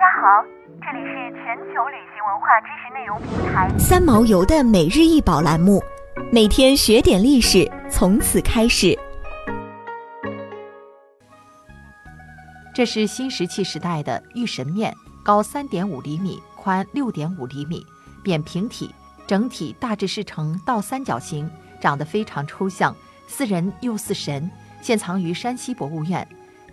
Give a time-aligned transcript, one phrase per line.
[0.00, 0.42] 家好，
[0.80, 5.78] 这里是全球旅行文化知识内容平台三毛游的每日一宝栏目，
[6.32, 8.98] 每天学点历史，从此开始。
[12.72, 17.84] 这是新石器时代的玉神面，高三点五厘米，宽六点五厘米，
[18.24, 18.94] 扁平体，
[19.26, 26.26] 整体大致是呈倒三角形，长得非常抽象，似人又似神，现藏于山西博物院。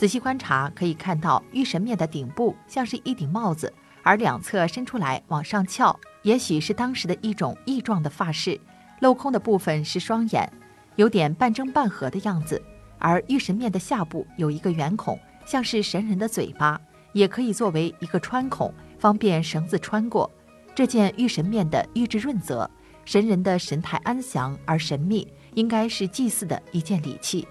[0.00, 3.70] 仔细观察，可以看到玉神面的顶部像是一顶帽子，
[4.02, 8.58] 而两侧伸出来往上翘，也许是当时的一种异状的发饰。
[8.98, 10.50] 镂空的部分是双眼，
[10.96, 12.62] 有点半睁半合的样子。
[12.98, 16.80] 而玉神面的下部有一个圆孔，像是神人的嘴巴，
[17.12, 20.30] 也可以作为一个穿孔，方便绳子穿过。
[20.74, 22.70] 这件玉神面的玉质润泽，
[23.04, 27.46] 神人的神态安详而神秘，应该是祭祀的一件礼器。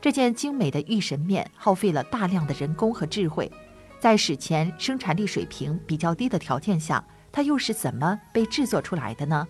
[0.00, 3.50] 这件精美的玉神面耗费了大量的人工和智慧，
[3.98, 9.46] 在史前生产力水平比较低的条件下，它又是怎么被制作出来的呢？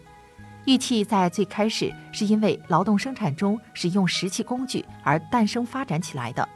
[0.65, 6.47] 玉器在最开始是因为劳动生产中使用石器工具而诞生发展起来的。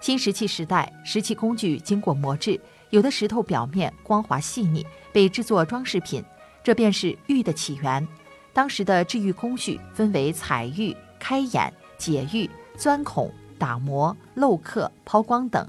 [0.00, 2.60] 新石器时代，石器工具经过磨制，
[2.90, 6.22] 有的石头表面光滑细腻，被制作装饰品，
[6.62, 8.06] 这便是玉的起源。
[8.52, 12.48] 当时的制玉工序分为采玉、开眼、解玉。
[12.76, 15.66] 钻孔、打磨、镂刻、抛光等，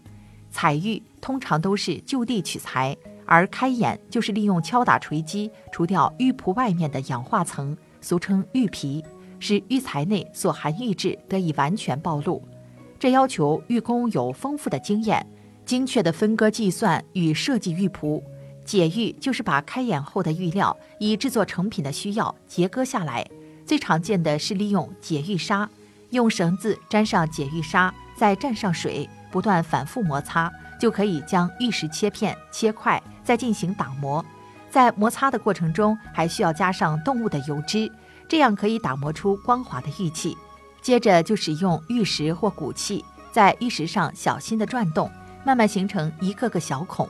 [0.52, 9.04] 采玉通常都是就地取材，而开眼就是利用敲打锤击除掉玉璞外面的氧化层，俗称玉皮，
[9.40, 12.42] 使玉材内所含玉质得以完全暴露。
[13.00, 15.26] 这要求玉工有丰富的经验，
[15.66, 18.24] 精确的分割计算与设计玉璞。
[18.64, 23.24] 解玉就是把开眼后的玉料以制作成品的需要截割下来，
[23.64, 25.70] 最常见的是利用解玉砂。
[26.16, 34.26] 用绳子沾上解玉砂，再蘸上水，不断反复摩擦，就可以将玉石切片、切块，再进行打磨。
[34.72, 37.92] 在摩擦的过程中，还需要加上动物的油脂，
[38.28, 40.36] 这样可以打磨出光滑的玉器。
[40.82, 45.10] 接着就使用玉石或骨器，在玉石上小心地转动，
[45.46, 47.08] 慢慢形成一个个小孔。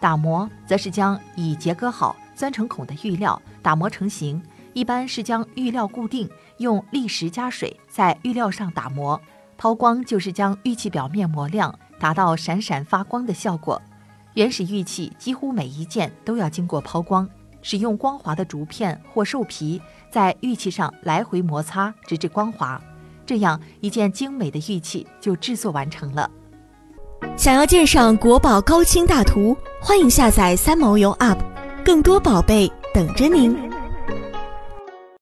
[0.00, 4.40] 打磨则是将已切割好、钻成孔的玉料打磨成型。
[4.76, 6.28] 一般是将玉料固定，
[6.58, 9.18] 用砾石加水在玉料上打磨。
[9.56, 13.80] 抛光就是将玉器表面磨亮，达到闪闪发光的效果。
[14.34, 17.26] 原始玉器几乎每一件都要经过抛光，
[17.62, 22.78] 使用光滑的竹片或兽皮在玉器上来回摩擦，直至光滑，
[23.24, 26.30] 这样一件精美的玉器就制作完成了。
[27.34, 31.38] 想要鉴赏国宝高清大图，欢迎下载三毛游 App，
[31.82, 33.74] 更多宝贝等着您。